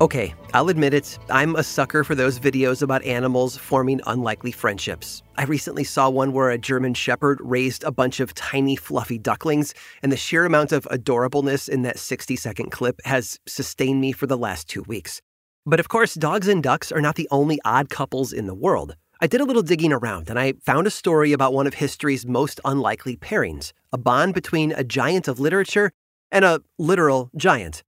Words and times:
Okay, 0.00 0.32
I'll 0.54 0.68
admit 0.68 0.94
it, 0.94 1.18
I'm 1.28 1.56
a 1.56 1.64
sucker 1.64 2.04
for 2.04 2.14
those 2.14 2.38
videos 2.38 2.82
about 2.82 3.02
animals 3.02 3.56
forming 3.56 4.00
unlikely 4.06 4.52
friendships. 4.52 5.24
I 5.36 5.42
recently 5.42 5.82
saw 5.82 6.08
one 6.08 6.32
where 6.32 6.50
a 6.50 6.58
German 6.58 6.94
shepherd 6.94 7.40
raised 7.42 7.82
a 7.82 7.90
bunch 7.90 8.20
of 8.20 8.32
tiny, 8.32 8.76
fluffy 8.76 9.18
ducklings, 9.18 9.74
and 10.00 10.12
the 10.12 10.16
sheer 10.16 10.44
amount 10.44 10.70
of 10.70 10.86
adorableness 10.92 11.68
in 11.68 11.82
that 11.82 11.98
60 11.98 12.36
second 12.36 12.70
clip 12.70 13.00
has 13.04 13.40
sustained 13.48 14.00
me 14.00 14.12
for 14.12 14.28
the 14.28 14.38
last 14.38 14.68
two 14.68 14.82
weeks. 14.82 15.20
But 15.66 15.80
of 15.80 15.88
course, 15.88 16.14
dogs 16.14 16.46
and 16.46 16.62
ducks 16.62 16.92
are 16.92 17.00
not 17.00 17.16
the 17.16 17.28
only 17.32 17.58
odd 17.64 17.90
couples 17.90 18.32
in 18.32 18.46
the 18.46 18.54
world. 18.54 18.94
I 19.20 19.26
did 19.26 19.40
a 19.40 19.44
little 19.44 19.62
digging 19.62 19.92
around 19.92 20.30
and 20.30 20.38
I 20.38 20.52
found 20.64 20.86
a 20.86 20.92
story 20.92 21.32
about 21.32 21.52
one 21.52 21.66
of 21.66 21.74
history's 21.74 22.24
most 22.24 22.60
unlikely 22.64 23.16
pairings 23.16 23.72
a 23.92 23.98
bond 23.98 24.34
between 24.34 24.70
a 24.70 24.84
giant 24.84 25.26
of 25.26 25.40
literature 25.40 25.90
and 26.30 26.44
a 26.44 26.60
literal 26.78 27.30
giant. 27.36 27.82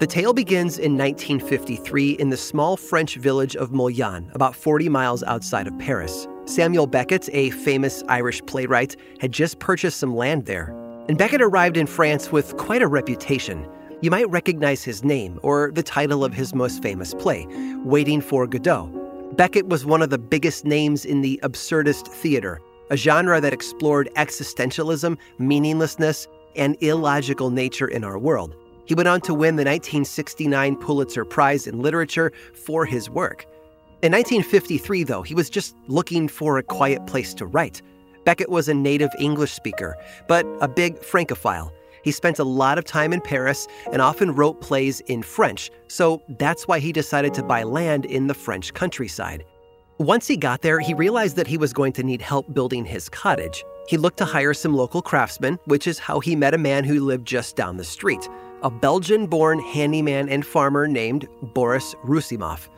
The 0.00 0.06
tale 0.06 0.32
begins 0.32 0.78
in 0.78 0.96
1953 0.96 2.12
in 2.12 2.30
the 2.30 2.36
small 2.38 2.78
French 2.78 3.16
village 3.16 3.54
of 3.54 3.70
Moulins, 3.70 4.30
about 4.32 4.56
40 4.56 4.88
miles 4.88 5.22
outside 5.24 5.66
of 5.66 5.78
Paris. 5.78 6.26
Samuel 6.46 6.86
Beckett, 6.86 7.28
a 7.34 7.50
famous 7.50 8.02
Irish 8.08 8.40
playwright, 8.46 8.96
had 9.20 9.30
just 9.30 9.58
purchased 9.58 9.98
some 9.98 10.16
land 10.16 10.46
there. 10.46 10.74
And 11.10 11.18
Beckett 11.18 11.42
arrived 11.42 11.76
in 11.76 11.86
France 11.86 12.32
with 12.32 12.56
quite 12.56 12.80
a 12.80 12.86
reputation. 12.86 13.68
You 14.00 14.10
might 14.10 14.30
recognize 14.30 14.82
his 14.82 15.04
name 15.04 15.38
or 15.42 15.70
the 15.70 15.82
title 15.82 16.24
of 16.24 16.32
his 16.32 16.54
most 16.54 16.82
famous 16.82 17.12
play, 17.12 17.46
Waiting 17.84 18.22
for 18.22 18.46
Godot. 18.46 18.86
Beckett 19.36 19.68
was 19.68 19.84
one 19.84 20.00
of 20.00 20.08
the 20.08 20.18
biggest 20.18 20.64
names 20.64 21.04
in 21.04 21.20
the 21.20 21.38
absurdist 21.42 22.08
theater, 22.08 22.58
a 22.88 22.96
genre 22.96 23.38
that 23.38 23.52
explored 23.52 24.08
existentialism, 24.16 25.18
meaninglessness, 25.36 26.26
and 26.56 26.78
illogical 26.80 27.50
nature 27.50 27.86
in 27.86 28.02
our 28.02 28.18
world. 28.18 28.56
He 28.90 28.94
went 28.94 29.08
on 29.08 29.20
to 29.20 29.34
win 29.34 29.54
the 29.54 29.62
1969 29.62 30.74
Pulitzer 30.78 31.24
Prize 31.24 31.68
in 31.68 31.78
Literature 31.78 32.32
for 32.52 32.84
his 32.84 33.08
work. 33.08 33.46
In 34.02 34.10
1953, 34.10 35.04
though, 35.04 35.22
he 35.22 35.32
was 35.32 35.48
just 35.48 35.76
looking 35.86 36.26
for 36.26 36.58
a 36.58 36.64
quiet 36.64 37.06
place 37.06 37.32
to 37.34 37.46
write. 37.46 37.82
Beckett 38.24 38.48
was 38.48 38.68
a 38.68 38.74
native 38.74 39.10
English 39.20 39.52
speaker, 39.52 39.96
but 40.26 40.44
a 40.60 40.66
big 40.66 41.00
Francophile. 41.04 41.72
He 42.02 42.10
spent 42.10 42.40
a 42.40 42.44
lot 42.44 42.78
of 42.78 42.84
time 42.84 43.12
in 43.12 43.20
Paris 43.20 43.68
and 43.92 44.02
often 44.02 44.34
wrote 44.34 44.60
plays 44.60 44.98
in 45.02 45.22
French, 45.22 45.70
so 45.86 46.20
that's 46.40 46.66
why 46.66 46.80
he 46.80 46.92
decided 46.92 47.32
to 47.34 47.44
buy 47.44 47.62
land 47.62 48.06
in 48.06 48.26
the 48.26 48.34
French 48.34 48.74
countryside. 48.74 49.44
Once 49.98 50.26
he 50.26 50.36
got 50.36 50.62
there, 50.62 50.80
he 50.80 50.94
realized 50.94 51.36
that 51.36 51.46
he 51.46 51.58
was 51.58 51.72
going 51.72 51.92
to 51.92 52.02
need 52.02 52.20
help 52.20 52.52
building 52.52 52.84
his 52.84 53.08
cottage. 53.08 53.64
He 53.86 53.96
looked 53.96 54.18
to 54.18 54.24
hire 54.24 54.52
some 54.52 54.74
local 54.74 55.00
craftsmen, 55.00 55.60
which 55.66 55.86
is 55.86 56.00
how 56.00 56.18
he 56.18 56.34
met 56.34 56.54
a 56.54 56.58
man 56.58 56.82
who 56.82 57.04
lived 57.04 57.28
just 57.28 57.54
down 57.54 57.76
the 57.76 57.84
street 57.84 58.28
a 58.62 58.70
Belgian 58.70 59.26
born 59.26 59.58
handyman 59.58 60.28
and 60.28 60.44
farmer 60.44 60.86
named 60.86 61.26
Boris 61.54 61.94
Roussimoff. 62.04 62.68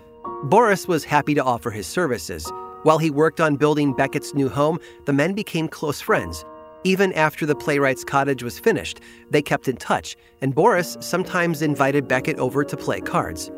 Boris 0.44 0.86
was 0.86 1.04
happy 1.04 1.34
to 1.34 1.42
offer 1.42 1.70
his 1.70 1.86
services. 1.86 2.50
While 2.84 2.98
he 2.98 3.10
worked 3.10 3.40
on 3.40 3.56
building 3.56 3.92
Beckett's 3.92 4.34
new 4.34 4.48
home, 4.48 4.78
the 5.06 5.12
men 5.12 5.34
became 5.34 5.68
close 5.68 6.00
friends. 6.00 6.44
Even 6.84 7.12
after 7.12 7.46
the 7.46 7.54
playwright's 7.54 8.04
cottage 8.04 8.42
was 8.42 8.58
finished, 8.58 9.00
they 9.30 9.42
kept 9.42 9.68
in 9.68 9.76
touch, 9.76 10.16
and 10.40 10.54
Boris 10.54 10.96
sometimes 11.00 11.62
invited 11.62 12.08
Beckett 12.08 12.38
over 12.38 12.64
to 12.64 12.76
play 12.76 13.00
cards. 13.00 13.50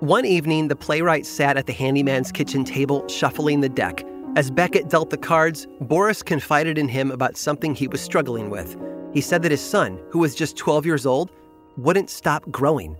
One 0.00 0.26
evening, 0.26 0.68
the 0.68 0.76
playwright 0.76 1.24
sat 1.24 1.56
at 1.56 1.66
the 1.66 1.72
handyman's 1.72 2.32
kitchen 2.32 2.64
table, 2.64 3.06
shuffling 3.08 3.60
the 3.60 3.68
deck. 3.68 4.04
As 4.36 4.50
Beckett 4.50 4.90
dealt 4.90 5.08
the 5.08 5.16
cards, 5.16 5.66
Boris 5.80 6.22
confided 6.22 6.76
in 6.76 6.88
him 6.88 7.10
about 7.10 7.38
something 7.38 7.74
he 7.74 7.88
was 7.88 8.02
struggling 8.02 8.50
with. 8.50 8.76
He 9.14 9.22
said 9.22 9.42
that 9.42 9.50
his 9.50 9.62
son, 9.62 9.98
who 10.10 10.18
was 10.18 10.34
just 10.34 10.58
12 10.58 10.84
years 10.84 11.06
old, 11.06 11.30
wouldn't 11.76 12.10
stop 12.10 12.50
growing. 12.50 12.96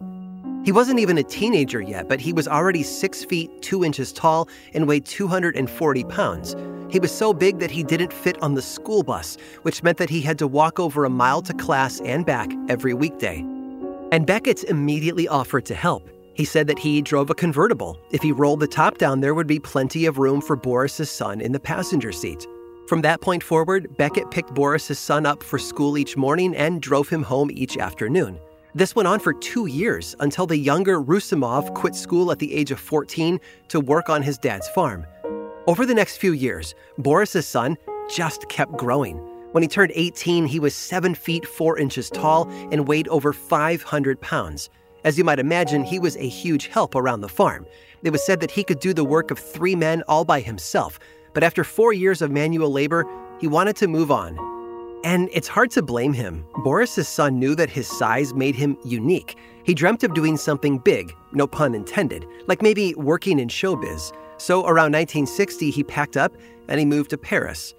He 0.64 0.72
wasn't 0.72 0.98
even 0.98 1.18
a 1.18 1.22
teenager 1.22 1.80
yet, 1.80 2.08
but 2.08 2.20
he 2.20 2.32
was 2.32 2.48
already 2.48 2.82
6 2.82 3.24
feet 3.24 3.62
2 3.62 3.84
inches 3.84 4.12
tall 4.12 4.48
and 4.74 4.88
weighed 4.88 5.06
240 5.06 6.04
pounds. 6.04 6.56
He 6.90 6.98
was 6.98 7.12
so 7.12 7.32
big 7.32 7.58
that 7.58 7.70
he 7.70 7.82
didn't 7.82 8.12
fit 8.12 8.40
on 8.42 8.54
the 8.54 8.62
school 8.62 9.02
bus, 9.02 9.36
which 9.62 9.82
meant 9.82 9.98
that 9.98 10.10
he 10.10 10.20
had 10.20 10.38
to 10.38 10.46
walk 10.46 10.80
over 10.80 11.04
a 11.04 11.10
mile 11.10 11.42
to 11.42 11.54
class 11.54 12.00
and 12.00 12.26
back 12.26 12.50
every 12.68 12.94
weekday. 12.94 13.38
And 14.12 14.26
Beckett 14.26 14.64
immediately 14.64 15.28
offered 15.28 15.64
to 15.66 15.74
help. 15.74 16.08
He 16.34 16.44
said 16.44 16.66
that 16.66 16.78
he 16.78 17.00
drove 17.00 17.30
a 17.30 17.34
convertible. 17.34 17.98
If 18.10 18.22
he 18.22 18.30
rolled 18.30 18.60
the 18.60 18.68
top 18.68 18.98
down, 18.98 19.20
there 19.20 19.34
would 19.34 19.46
be 19.46 19.58
plenty 19.58 20.06
of 20.06 20.18
room 20.18 20.40
for 20.40 20.54
Boris's 20.54 21.10
son 21.10 21.40
in 21.40 21.52
the 21.52 21.60
passenger 21.60 22.12
seat. 22.12 22.46
From 22.88 23.02
that 23.02 23.20
point 23.20 23.42
forward, 23.42 23.96
Beckett 23.96 24.30
picked 24.30 24.54
Boris's 24.54 24.98
son 24.98 25.26
up 25.26 25.42
for 25.42 25.58
school 25.58 25.98
each 25.98 26.16
morning 26.16 26.54
and 26.54 26.80
drove 26.82 27.08
him 27.08 27.22
home 27.22 27.50
each 27.52 27.78
afternoon. 27.78 28.38
This 28.76 28.94
went 28.94 29.08
on 29.08 29.20
for 29.20 29.32
two 29.32 29.64
years 29.64 30.14
until 30.20 30.46
the 30.46 30.58
younger 30.58 31.00
Roussimoff 31.00 31.72
quit 31.72 31.94
school 31.94 32.30
at 32.30 32.38
the 32.38 32.52
age 32.52 32.70
of 32.70 32.78
14 32.78 33.40
to 33.68 33.80
work 33.80 34.10
on 34.10 34.20
his 34.20 34.36
dad's 34.36 34.68
farm. 34.68 35.06
Over 35.66 35.86
the 35.86 35.94
next 35.94 36.18
few 36.18 36.32
years, 36.32 36.74
Boris's 36.98 37.48
son 37.48 37.78
just 38.14 38.50
kept 38.50 38.76
growing. 38.76 39.16
When 39.52 39.62
he 39.62 39.66
turned 39.66 39.92
18, 39.94 40.44
he 40.44 40.60
was 40.60 40.74
7 40.74 41.14
feet 41.14 41.46
4 41.46 41.78
inches 41.78 42.10
tall 42.10 42.50
and 42.70 42.86
weighed 42.86 43.08
over 43.08 43.32
500 43.32 44.20
pounds. 44.20 44.68
As 45.04 45.16
you 45.16 45.24
might 45.24 45.38
imagine, 45.38 45.82
he 45.82 45.98
was 45.98 46.18
a 46.18 46.28
huge 46.28 46.66
help 46.66 46.94
around 46.94 47.22
the 47.22 47.30
farm. 47.30 47.64
It 48.02 48.10
was 48.10 48.26
said 48.26 48.40
that 48.40 48.50
he 48.50 48.62
could 48.62 48.80
do 48.80 48.92
the 48.92 49.06
work 49.06 49.30
of 49.30 49.38
three 49.38 49.74
men 49.74 50.02
all 50.06 50.26
by 50.26 50.40
himself, 50.40 50.98
but 51.32 51.42
after 51.42 51.64
four 51.64 51.94
years 51.94 52.20
of 52.20 52.30
manual 52.30 52.70
labor, 52.70 53.06
he 53.40 53.48
wanted 53.48 53.76
to 53.76 53.88
move 53.88 54.10
on 54.10 54.55
and 55.04 55.28
it's 55.32 55.48
hard 55.48 55.70
to 55.72 55.82
blame 55.82 56.12
him. 56.12 56.44
Boris's 56.64 57.08
son 57.08 57.38
knew 57.38 57.54
that 57.54 57.70
his 57.70 57.86
size 57.86 58.34
made 58.34 58.54
him 58.54 58.76
unique. 58.84 59.36
He 59.64 59.74
dreamt 59.74 60.04
of 60.04 60.14
doing 60.14 60.36
something 60.36 60.78
big, 60.78 61.12
no 61.32 61.46
pun 61.46 61.74
intended, 61.74 62.26
like 62.46 62.62
maybe 62.62 62.94
working 62.94 63.38
in 63.38 63.48
showbiz. 63.48 64.12
So 64.38 64.60
around 64.60 64.92
1960, 64.92 65.70
he 65.70 65.84
packed 65.84 66.16
up 66.16 66.32
and 66.68 66.78
he 66.78 66.86
moved 66.86 67.10
to 67.10 67.18
Paris. 67.18 67.74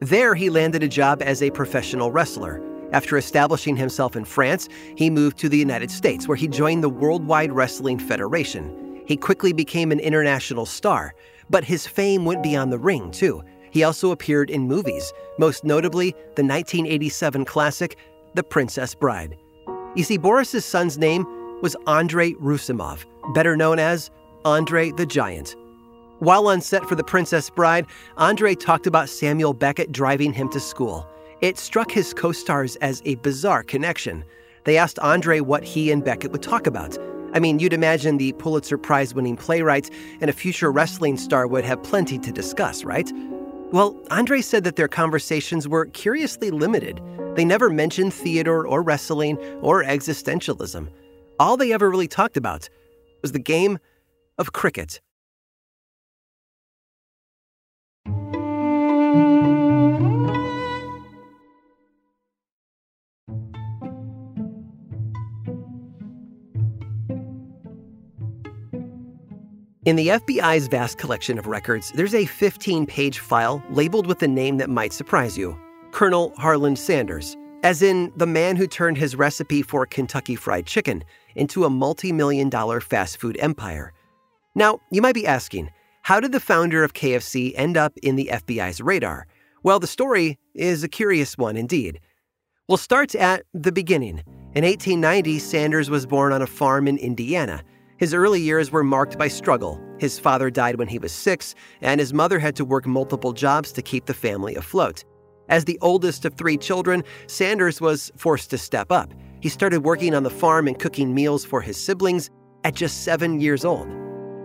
There, 0.00 0.34
he 0.34 0.50
landed 0.50 0.82
a 0.82 0.88
job 0.88 1.22
as 1.22 1.42
a 1.42 1.50
professional 1.50 2.10
wrestler. 2.10 2.62
After 2.92 3.16
establishing 3.16 3.76
himself 3.76 4.14
in 4.14 4.24
France, 4.24 4.68
he 4.96 5.10
moved 5.10 5.38
to 5.38 5.48
the 5.48 5.58
United 5.58 5.90
States, 5.90 6.28
where 6.28 6.36
he 6.36 6.46
joined 6.46 6.84
the 6.84 6.88
Worldwide 6.88 7.52
Wrestling 7.52 7.98
Federation. 7.98 9.02
He 9.06 9.16
quickly 9.16 9.52
became 9.52 9.90
an 9.90 10.00
international 10.00 10.66
star, 10.66 11.14
but 11.50 11.64
his 11.64 11.86
fame 11.86 12.24
went 12.24 12.42
beyond 12.42 12.72
the 12.72 12.78
ring, 12.78 13.10
too. 13.10 13.42
He 13.76 13.84
also 13.84 14.10
appeared 14.10 14.48
in 14.48 14.66
movies, 14.66 15.12
most 15.38 15.62
notably 15.62 16.12
the 16.34 16.42
1987 16.42 17.44
classic, 17.44 17.98
The 18.32 18.42
Princess 18.42 18.94
Bride. 18.94 19.36
You 19.94 20.02
see, 20.02 20.16
Boris's 20.16 20.64
son's 20.64 20.96
name 20.96 21.26
was 21.60 21.76
Andrei 21.86 22.32
Roussimoff, 22.36 23.04
better 23.34 23.54
known 23.54 23.78
as 23.78 24.10
Andre 24.46 24.92
the 24.92 25.04
Giant. 25.04 25.56
While 26.20 26.48
on 26.48 26.62
set 26.62 26.88
for 26.88 26.94
The 26.94 27.04
Princess 27.04 27.50
Bride, 27.50 27.84
Andre 28.16 28.54
talked 28.54 28.86
about 28.86 29.10
Samuel 29.10 29.52
Beckett 29.52 29.92
driving 29.92 30.32
him 30.32 30.48
to 30.52 30.58
school. 30.58 31.06
It 31.42 31.58
struck 31.58 31.90
his 31.90 32.14
co 32.14 32.32
stars 32.32 32.76
as 32.76 33.02
a 33.04 33.16
bizarre 33.16 33.62
connection. 33.62 34.24
They 34.64 34.78
asked 34.78 34.98
Andre 35.00 35.40
what 35.40 35.64
he 35.64 35.90
and 35.90 36.02
Beckett 36.02 36.32
would 36.32 36.42
talk 36.42 36.66
about. 36.66 36.96
I 37.34 37.40
mean, 37.40 37.58
you'd 37.58 37.74
imagine 37.74 38.16
the 38.16 38.32
Pulitzer 38.32 38.78
Prize 38.78 39.12
winning 39.12 39.36
playwright 39.36 39.90
and 40.22 40.30
a 40.30 40.32
future 40.32 40.72
wrestling 40.72 41.18
star 41.18 41.46
would 41.46 41.64
have 41.64 41.82
plenty 41.82 42.18
to 42.20 42.32
discuss, 42.32 42.82
right? 42.82 43.12
Well, 43.72 44.00
Andre 44.12 44.42
said 44.42 44.62
that 44.64 44.76
their 44.76 44.86
conversations 44.86 45.66
were 45.66 45.86
curiously 45.86 46.50
limited. 46.50 47.00
They 47.34 47.44
never 47.44 47.68
mentioned 47.68 48.14
theater 48.14 48.66
or 48.66 48.80
wrestling 48.80 49.38
or 49.60 49.82
existentialism. 49.82 50.88
All 51.40 51.56
they 51.56 51.72
ever 51.72 51.90
really 51.90 52.06
talked 52.06 52.36
about 52.36 52.68
was 53.22 53.32
the 53.32 53.40
game 53.40 53.78
of 54.38 54.52
cricket. 54.52 55.00
In 69.86 69.94
the 69.94 70.08
FBI's 70.08 70.66
vast 70.66 70.98
collection 70.98 71.38
of 71.38 71.46
records, 71.46 71.92
there's 71.92 72.12
a 72.12 72.26
15 72.26 72.86
page 72.86 73.20
file 73.20 73.62
labeled 73.70 74.08
with 74.08 74.20
a 74.24 74.26
name 74.26 74.56
that 74.56 74.68
might 74.68 74.92
surprise 74.92 75.38
you 75.38 75.56
Colonel 75.92 76.32
Harlan 76.36 76.74
Sanders. 76.74 77.36
as 77.62 77.82
in 77.82 78.12
the 78.16 78.26
man 78.26 78.56
who 78.56 78.66
turned 78.66 78.98
his 78.98 79.14
recipe 79.14 79.62
for 79.62 79.86
Kentucky 79.86 80.34
Fried 80.34 80.66
Chicken 80.66 81.04
into 81.36 81.64
a 81.64 81.70
multi 81.70 82.10
million 82.10 82.48
dollar 82.48 82.80
fast 82.80 83.18
food 83.18 83.36
empire. 83.38 83.92
Now, 84.56 84.80
you 84.90 85.00
might 85.00 85.14
be 85.14 85.24
asking, 85.24 85.70
how 86.02 86.18
did 86.18 86.32
the 86.32 86.40
founder 86.40 86.82
of 86.82 86.92
KFC 86.92 87.52
end 87.54 87.76
up 87.76 87.96
in 88.02 88.16
the 88.16 88.28
FBI's 88.32 88.80
radar? 88.80 89.28
Well, 89.62 89.78
the 89.78 89.86
story 89.86 90.36
is 90.52 90.82
a 90.82 90.88
curious 90.88 91.38
one 91.38 91.56
indeed. 91.56 92.00
We'll 92.68 92.76
start 92.76 93.14
at 93.14 93.44
the 93.54 93.70
beginning. 93.70 94.24
In 94.56 94.64
1890, 94.64 95.38
Sanders 95.38 95.90
was 95.90 96.06
born 96.06 96.32
on 96.32 96.42
a 96.42 96.46
farm 96.48 96.88
in 96.88 96.98
Indiana. 96.98 97.62
His 97.98 98.12
early 98.12 98.40
years 98.40 98.70
were 98.70 98.84
marked 98.84 99.16
by 99.16 99.28
struggle. 99.28 99.80
His 99.98 100.18
father 100.18 100.50
died 100.50 100.76
when 100.76 100.88
he 100.88 100.98
was 100.98 101.12
six, 101.12 101.54
and 101.80 101.98
his 101.98 102.12
mother 102.12 102.38
had 102.38 102.54
to 102.56 102.64
work 102.64 102.86
multiple 102.86 103.32
jobs 103.32 103.72
to 103.72 103.80
keep 103.80 104.04
the 104.04 104.12
family 104.12 104.54
afloat. 104.54 105.02
As 105.48 105.64
the 105.64 105.78
oldest 105.80 106.24
of 106.26 106.34
three 106.34 106.58
children, 106.58 107.04
Sanders 107.26 107.80
was 107.80 108.12
forced 108.16 108.50
to 108.50 108.58
step 108.58 108.92
up. 108.92 109.14
He 109.40 109.48
started 109.48 109.84
working 109.84 110.14
on 110.14 110.24
the 110.24 110.30
farm 110.30 110.66
and 110.66 110.78
cooking 110.78 111.14
meals 111.14 111.44
for 111.44 111.62
his 111.62 111.82
siblings 111.82 112.30
at 112.64 112.74
just 112.74 113.04
seven 113.04 113.40
years 113.40 113.64
old. 113.64 113.88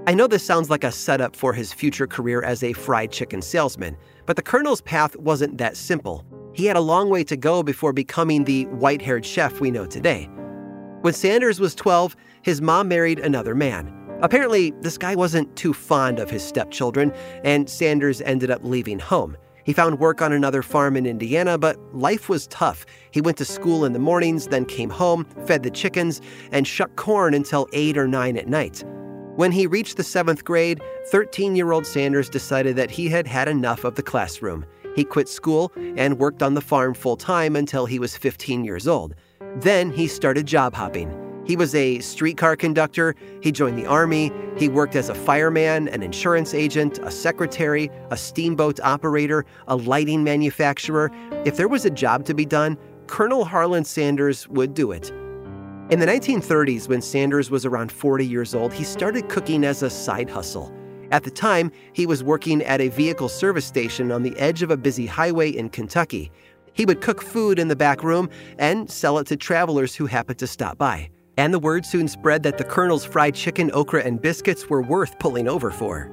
I 0.07 0.13
know 0.13 0.27
this 0.27 0.43
sounds 0.43 0.69
like 0.69 0.83
a 0.83 0.91
setup 0.91 1.35
for 1.35 1.53
his 1.53 1.73
future 1.73 2.07
career 2.07 2.41
as 2.43 2.63
a 2.63 2.73
fried 2.73 3.11
chicken 3.11 3.41
salesman, 3.41 3.97
but 4.25 4.35
the 4.35 4.41
Colonel's 4.41 4.81
path 4.81 5.15
wasn't 5.17 5.57
that 5.57 5.75
simple. 5.75 6.25
He 6.53 6.65
had 6.65 6.77
a 6.77 6.81
long 6.81 7.09
way 7.09 7.23
to 7.25 7.35
go 7.35 7.63
before 7.63 7.93
becoming 7.93 8.43
the 8.43 8.65
white 8.67 9.01
haired 9.01 9.25
chef 9.25 9.59
we 9.59 9.71
know 9.71 9.85
today. 9.85 10.29
When 11.01 11.13
Sanders 11.13 11.59
was 11.59 11.73
12, 11.73 12.15
his 12.43 12.61
mom 12.61 12.87
married 12.87 13.17
another 13.17 13.55
man. 13.55 13.91
Apparently, 14.21 14.71
this 14.81 14.99
guy 14.99 15.15
wasn't 15.15 15.55
too 15.55 15.73
fond 15.73 16.19
of 16.19 16.29
his 16.29 16.43
stepchildren, 16.43 17.11
and 17.43 17.67
Sanders 17.67 18.21
ended 18.21 18.51
up 18.51 18.63
leaving 18.63 18.99
home. 18.99 19.35
He 19.63 19.73
found 19.73 19.97
work 19.97 20.21
on 20.21 20.31
another 20.31 20.61
farm 20.61 20.95
in 20.95 21.07
Indiana, 21.07 21.57
but 21.57 21.79
life 21.91 22.29
was 22.29 22.45
tough. 22.47 22.85
He 23.09 23.19
went 23.19 23.37
to 23.37 23.45
school 23.45 23.83
in 23.83 23.93
the 23.93 23.99
mornings, 23.99 24.45
then 24.45 24.63
came 24.63 24.91
home, 24.91 25.25
fed 25.47 25.63
the 25.63 25.71
chickens, 25.71 26.21
and 26.51 26.67
shucked 26.67 26.97
corn 26.97 27.33
until 27.33 27.67
8 27.73 27.97
or 27.97 28.07
9 28.07 28.37
at 28.37 28.47
night. 28.47 28.83
When 29.37 29.51
he 29.51 29.65
reached 29.65 29.97
the 29.97 30.03
seventh 30.03 30.45
grade, 30.45 30.81
13 31.07 31.55
year 31.55 31.71
old 31.71 31.87
Sanders 31.87 32.29
decided 32.29 32.75
that 32.75 32.91
he 32.91 33.09
had 33.09 33.25
had 33.25 33.47
enough 33.47 33.85
of 33.85 33.95
the 33.95 34.03
classroom. 34.03 34.67
He 34.95 35.03
quit 35.03 35.29
school 35.29 35.71
and 35.97 36.19
worked 36.19 36.43
on 36.43 36.53
the 36.53 36.61
farm 36.61 36.93
full 36.93 37.17
time 37.17 37.55
until 37.55 37.87
he 37.87 37.97
was 37.97 38.15
15 38.15 38.63
years 38.63 38.87
old. 38.87 39.15
Then 39.55 39.91
he 39.91 40.07
started 40.07 40.45
job 40.45 40.73
hopping. 40.73 41.17
He 41.45 41.55
was 41.55 41.75
a 41.75 41.99
streetcar 41.99 42.55
conductor, 42.55 43.15
he 43.41 43.51
joined 43.51 43.77
the 43.77 43.85
Army, 43.85 44.31
he 44.57 44.69
worked 44.69 44.95
as 44.95 45.09
a 45.09 45.15
fireman, 45.15 45.87
an 45.89 46.03
insurance 46.03 46.53
agent, 46.53 46.99
a 46.99 47.11
secretary, 47.11 47.89
a 48.11 48.17
steamboat 48.17 48.79
operator, 48.79 49.45
a 49.67 49.75
lighting 49.75 50.23
manufacturer. 50.23 51.11
If 51.45 51.57
there 51.57 51.67
was 51.67 51.83
a 51.83 51.89
job 51.89 52.25
to 52.25 52.33
be 52.33 52.45
done, 52.45 52.77
Colonel 53.07 53.43
Harlan 53.43 53.83
Sanders 53.83 54.47
would 54.47 54.73
do 54.73 54.91
it. 54.91 55.09
In 55.89 55.99
the 55.99 56.05
1930s, 56.05 56.87
when 56.87 57.01
Sanders 57.01 57.51
was 57.51 57.65
around 57.65 57.91
40 57.91 58.25
years 58.25 58.55
old, 58.55 58.71
he 58.71 58.85
started 58.85 59.27
cooking 59.27 59.65
as 59.65 59.83
a 59.83 59.89
side 59.89 60.29
hustle. 60.29 60.73
At 61.11 61.23
the 61.23 61.31
time, 61.31 61.71
he 61.91 62.05
was 62.05 62.23
working 62.23 62.61
at 62.61 62.79
a 62.79 62.87
vehicle 62.87 63.27
service 63.27 63.65
station 63.65 64.13
on 64.13 64.23
the 64.23 64.37
edge 64.39 64.63
of 64.63 64.71
a 64.71 64.77
busy 64.77 65.05
highway 65.05 65.49
in 65.49 65.67
Kentucky. 65.67 66.31
He 66.73 66.85
would 66.85 67.01
cook 67.01 67.21
food 67.21 67.59
in 67.59 67.67
the 67.67 67.75
back 67.75 68.03
room 68.03 68.29
and 68.57 68.89
sell 68.89 69.17
it 69.17 69.27
to 69.27 69.37
travelers 69.37 69.95
who 69.95 70.05
happened 70.05 70.39
to 70.39 70.47
stop 70.47 70.77
by. 70.77 71.09
And 71.37 71.53
the 71.53 71.59
word 71.59 71.85
soon 71.85 72.07
spread 72.07 72.43
that 72.43 72.57
the 72.57 72.63
Colonel's 72.63 73.05
fried 73.05 73.35
chicken, 73.35 73.71
okra, 73.73 74.03
and 74.03 74.21
biscuits 74.21 74.69
were 74.69 74.81
worth 74.81 75.17
pulling 75.19 75.47
over 75.47 75.71
for. 75.71 76.11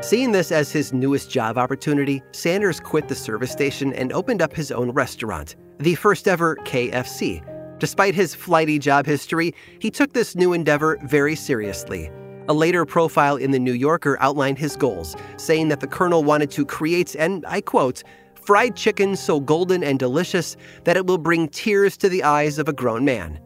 Seeing 0.00 0.32
this 0.32 0.50
as 0.50 0.72
his 0.72 0.92
newest 0.94 1.30
job 1.30 1.58
opportunity, 1.58 2.22
Sanders 2.32 2.80
quit 2.80 3.08
the 3.08 3.14
service 3.14 3.52
station 3.52 3.92
and 3.92 4.12
opened 4.12 4.40
up 4.40 4.54
his 4.54 4.72
own 4.72 4.90
restaurant, 4.92 5.56
the 5.78 5.94
first 5.94 6.26
ever 6.26 6.56
KFC. 6.64 7.44
Despite 7.78 8.14
his 8.14 8.34
flighty 8.34 8.78
job 8.78 9.04
history, 9.04 9.54
he 9.78 9.90
took 9.90 10.12
this 10.12 10.34
new 10.34 10.52
endeavor 10.54 10.98
very 11.02 11.36
seriously. 11.36 12.10
A 12.48 12.54
later 12.54 12.84
profile 12.86 13.36
in 13.36 13.50
The 13.50 13.58
New 13.58 13.72
Yorker 13.72 14.16
outlined 14.20 14.58
his 14.58 14.74
goals, 14.74 15.16
saying 15.36 15.68
that 15.68 15.80
the 15.80 15.86
Colonel 15.86 16.24
wanted 16.24 16.50
to 16.52 16.64
create, 16.64 17.14
and 17.14 17.44
I 17.46 17.60
quote, 17.60 18.02
fried 18.42 18.76
chicken 18.76 19.16
so 19.16 19.40
golden 19.40 19.82
and 19.82 19.98
delicious 19.98 20.56
that 20.84 20.96
it 20.96 21.06
will 21.06 21.18
bring 21.18 21.48
tears 21.48 21.96
to 21.98 22.08
the 22.08 22.22
eyes 22.22 22.58
of 22.58 22.68
a 22.68 22.72
grown 22.72 23.04
man. 23.04 23.40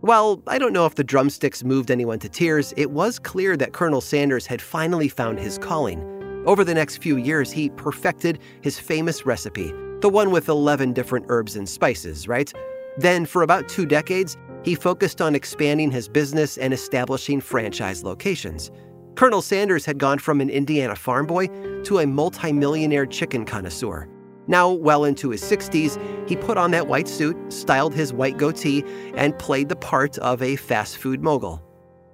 While 0.00 0.42
I 0.46 0.58
don't 0.58 0.72
know 0.72 0.86
if 0.86 0.94
the 0.94 1.04
drumsticks 1.04 1.64
moved 1.64 1.90
anyone 1.90 2.18
to 2.20 2.28
tears, 2.28 2.72
it 2.76 2.90
was 2.90 3.18
clear 3.18 3.56
that 3.56 3.72
Colonel 3.72 4.00
Sanders 4.00 4.46
had 4.46 4.62
finally 4.62 5.08
found 5.08 5.38
his 5.38 5.58
calling. 5.58 6.00
Over 6.46 6.62
the 6.62 6.74
next 6.74 6.98
few 6.98 7.16
years, 7.16 7.50
he 7.50 7.70
perfected 7.70 8.38
his 8.60 8.78
famous 8.78 9.26
recipe, 9.26 9.72
the 10.00 10.08
one 10.08 10.30
with 10.30 10.48
11 10.48 10.92
different 10.92 11.26
herbs 11.28 11.56
and 11.56 11.68
spices, 11.68 12.28
right? 12.28 12.52
Then, 12.98 13.26
for 13.26 13.42
about 13.42 13.68
two 13.68 13.84
decades, 13.84 14.36
he 14.62 14.74
focused 14.74 15.20
on 15.20 15.34
expanding 15.34 15.90
his 15.90 16.08
business 16.08 16.56
and 16.56 16.72
establishing 16.72 17.40
franchise 17.40 18.04
locations. 18.04 18.70
Colonel 19.16 19.42
Sanders 19.42 19.84
had 19.84 19.98
gone 19.98 20.18
from 20.18 20.40
an 20.40 20.50
Indiana 20.50 20.94
farm 20.94 21.26
boy 21.26 21.48
to 21.84 21.98
a 21.98 22.06
multimillionaire 22.06 23.06
chicken 23.06 23.44
connoisseur. 23.44 24.08
Now, 24.48 24.70
well 24.70 25.04
into 25.04 25.30
his 25.30 25.42
60s, 25.42 25.98
he 26.28 26.36
put 26.36 26.56
on 26.56 26.70
that 26.70 26.86
white 26.86 27.08
suit, 27.08 27.36
styled 27.52 27.94
his 27.94 28.12
white 28.12 28.38
goatee, 28.38 28.84
and 29.14 29.38
played 29.38 29.68
the 29.68 29.76
part 29.76 30.18
of 30.18 30.42
a 30.42 30.56
fast 30.56 30.98
food 30.98 31.22
mogul. 31.22 31.62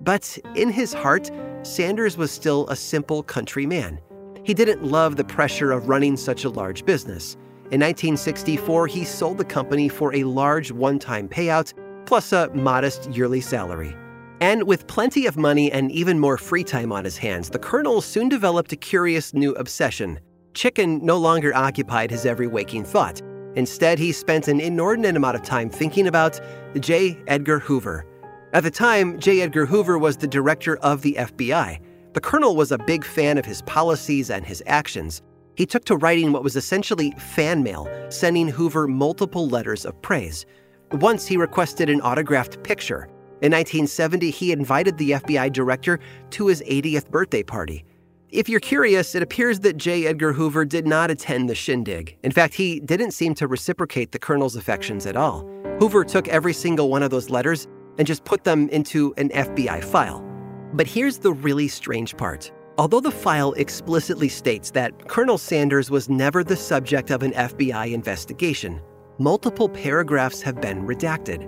But 0.00 0.38
in 0.56 0.70
his 0.70 0.92
heart, 0.92 1.30
Sanders 1.62 2.16
was 2.16 2.30
still 2.30 2.66
a 2.68 2.76
simple 2.76 3.22
country 3.22 3.66
man. 3.66 4.00
He 4.44 4.54
didn't 4.54 4.82
love 4.84 5.16
the 5.16 5.24
pressure 5.24 5.70
of 5.70 5.88
running 5.88 6.16
such 6.16 6.44
a 6.44 6.50
large 6.50 6.84
business. 6.84 7.34
In 7.70 7.80
1964, 7.80 8.86
he 8.88 9.04
sold 9.04 9.38
the 9.38 9.44
company 9.44 9.88
for 9.88 10.14
a 10.14 10.24
large 10.24 10.72
one 10.72 10.98
time 10.98 11.28
payout, 11.28 11.72
plus 12.06 12.32
a 12.32 12.50
modest 12.52 13.08
yearly 13.10 13.40
salary. 13.40 13.94
And 14.40 14.64
with 14.64 14.88
plenty 14.88 15.26
of 15.26 15.36
money 15.36 15.70
and 15.70 15.92
even 15.92 16.18
more 16.18 16.36
free 16.36 16.64
time 16.64 16.90
on 16.90 17.04
his 17.04 17.16
hands, 17.16 17.50
the 17.50 17.60
Colonel 17.60 18.00
soon 18.00 18.28
developed 18.28 18.72
a 18.72 18.76
curious 18.76 19.32
new 19.32 19.52
obsession 19.52 20.18
Chicken 20.54 21.04
no 21.04 21.16
longer 21.16 21.54
occupied 21.54 22.10
his 22.10 22.26
every 22.26 22.46
waking 22.46 22.84
thought. 22.84 23.20
Instead, 23.54 23.98
he 23.98 24.12
spent 24.12 24.48
an 24.48 24.60
inordinate 24.60 25.16
amount 25.16 25.36
of 25.36 25.42
time 25.42 25.68
thinking 25.68 26.06
about 26.06 26.40
J. 26.78 27.18
Edgar 27.26 27.58
Hoover. 27.58 28.06
At 28.52 28.62
the 28.62 28.70
time, 28.70 29.18
J. 29.18 29.40
Edgar 29.40 29.66
Hoover 29.66 29.98
was 29.98 30.16
the 30.16 30.26
director 30.26 30.76
of 30.78 31.02
the 31.02 31.14
FBI. 31.14 31.80
The 32.12 32.20
colonel 32.20 32.54
was 32.54 32.72
a 32.72 32.78
big 32.78 33.04
fan 33.04 33.38
of 33.38 33.46
his 33.46 33.62
policies 33.62 34.30
and 34.30 34.44
his 34.44 34.62
actions. 34.66 35.22
He 35.56 35.66
took 35.66 35.84
to 35.86 35.96
writing 35.96 36.32
what 36.32 36.44
was 36.44 36.56
essentially 36.56 37.12
fan 37.12 37.62
mail, 37.62 37.88
sending 38.10 38.48
Hoover 38.48 38.86
multiple 38.86 39.48
letters 39.48 39.84
of 39.84 40.00
praise. 40.02 40.44
Once 40.92 41.26
he 41.26 41.36
requested 41.36 41.88
an 41.88 42.00
autographed 42.02 42.62
picture. 42.62 43.08
In 43.40 43.50
1970, 43.52 44.30
he 44.30 44.52
invited 44.52 44.98
the 44.98 45.12
FBI 45.12 45.52
director 45.52 45.98
to 46.30 46.46
his 46.46 46.62
80th 46.62 47.10
birthday 47.10 47.42
party. 47.42 47.84
If 48.32 48.48
you're 48.48 48.60
curious, 48.60 49.14
it 49.14 49.22
appears 49.22 49.60
that 49.60 49.76
J. 49.76 50.06
Edgar 50.06 50.32
Hoover 50.32 50.64
did 50.64 50.86
not 50.86 51.10
attend 51.10 51.50
the 51.50 51.54
shindig. 51.54 52.16
In 52.22 52.32
fact, 52.32 52.54
he 52.54 52.80
didn't 52.80 53.10
seem 53.10 53.34
to 53.34 53.46
reciprocate 53.46 54.10
the 54.10 54.18
colonel's 54.18 54.56
affections 54.56 55.04
at 55.04 55.18
all. 55.18 55.46
Hoover 55.78 56.02
took 56.02 56.28
every 56.28 56.54
single 56.54 56.88
one 56.88 57.02
of 57.02 57.10
those 57.10 57.28
letters 57.28 57.68
and 57.98 58.06
just 58.06 58.24
put 58.24 58.42
them 58.42 58.70
into 58.70 59.12
an 59.18 59.28
FBI 59.28 59.84
file. 59.84 60.24
But 60.72 60.86
here's 60.86 61.18
the 61.18 61.34
really 61.34 61.68
strange 61.68 62.16
part. 62.16 62.50
Although 62.78 63.00
the 63.00 63.10
file 63.10 63.52
explicitly 63.52 64.30
states 64.30 64.70
that 64.70 65.08
Colonel 65.08 65.36
Sanders 65.36 65.90
was 65.90 66.08
never 66.08 66.42
the 66.42 66.56
subject 66.56 67.10
of 67.10 67.22
an 67.22 67.32
FBI 67.32 67.92
investigation, 67.92 68.80
multiple 69.18 69.68
paragraphs 69.68 70.40
have 70.40 70.58
been 70.58 70.86
redacted, 70.86 71.46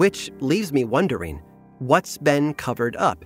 which 0.00 0.32
leaves 0.40 0.72
me 0.72 0.82
wondering 0.82 1.40
what's 1.78 2.18
been 2.18 2.54
covered 2.54 2.96
up? 2.96 3.24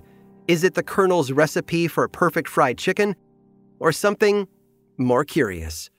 Is 0.49 0.63
it 0.63 0.73
the 0.73 0.81
Colonel's 0.81 1.31
recipe 1.31 1.87
for 1.87 2.05
a 2.05 2.09
perfect 2.09 2.49
fried 2.49 2.79
chicken? 2.79 3.15
Or 3.79 3.91
something 3.91 4.47
more 4.97 5.23
curious? 5.23 5.91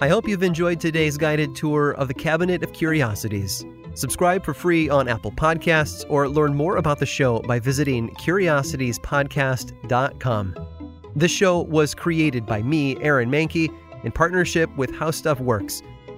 I 0.00 0.06
hope 0.08 0.28
you've 0.28 0.44
enjoyed 0.44 0.78
today's 0.78 1.18
guided 1.18 1.56
tour 1.56 1.94
of 1.94 2.06
the 2.06 2.14
Cabinet 2.14 2.62
of 2.62 2.72
Curiosities. 2.72 3.64
Subscribe 3.94 4.44
for 4.44 4.54
free 4.54 4.88
on 4.88 5.08
Apple 5.08 5.32
Podcasts 5.32 6.04
or 6.08 6.28
learn 6.28 6.54
more 6.54 6.76
about 6.76 7.00
the 7.00 7.06
show 7.06 7.40
by 7.40 7.58
visiting 7.58 8.10
curiositiespodcast.com. 8.10 10.54
This 11.16 11.32
show 11.32 11.62
was 11.62 11.92
created 11.92 12.46
by 12.46 12.62
me, 12.62 12.96
Aaron 13.02 13.32
Mahnke, 13.32 13.68
in 14.04 14.12
partnership 14.12 14.70
with 14.76 14.94
How 14.94 15.10
Stuff 15.10 15.40
Works 15.40 15.82